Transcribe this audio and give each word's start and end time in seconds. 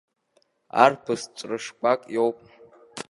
Арԥыс 0.83 1.21
ҵәрышкәак 1.35 2.01
иоуп. 2.15 2.37